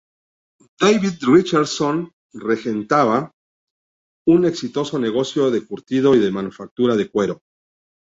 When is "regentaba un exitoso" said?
2.33-4.97